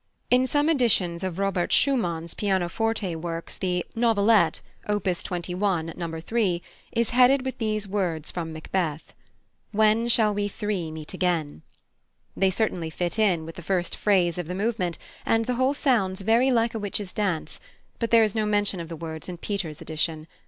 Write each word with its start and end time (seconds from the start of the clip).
In 0.31 0.47
some 0.47 0.67
editions 0.67 1.23
of 1.23 1.37
+Robert 1.37 1.71
Schumann's+ 1.71 2.33
pianoforte 2.33 3.15
works 3.17 3.55
the 3.55 3.85
"Novelette," 3.93 4.59
op. 4.89 5.07
21, 5.07 5.93
No. 5.95 6.19
3, 6.19 6.61
is 6.91 7.11
headed 7.11 7.45
with 7.45 7.59
these 7.59 7.87
words 7.87 8.31
from 8.31 8.51
Macbeth: 8.51 9.13
"When 9.71 10.07
shall 10.07 10.33
we 10.33 10.47
three 10.47 10.89
meet 10.89 11.13
again?" 11.13 11.61
They 12.35 12.49
certainly 12.49 12.89
fit 12.89 13.19
in 13.19 13.45
with 13.45 13.53
the 13.57 13.61
first 13.61 13.95
phrase 13.95 14.39
of 14.39 14.47
the 14.47 14.55
movement, 14.55 14.97
and 15.23 15.45
the 15.45 15.53
whole 15.53 15.75
sounds 15.75 16.21
very 16.21 16.49
like 16.51 16.73
a 16.73 16.79
witches' 16.79 17.13
dance, 17.13 17.59
but 17.99 18.09
there 18.09 18.23
is 18.23 18.33
no 18.33 18.47
mention 18.47 18.79
of 18.79 18.89
the 18.89 18.95
words 18.95 19.29
in 19.29 19.37
Peters' 19.37 19.81
edition. 19.81 20.25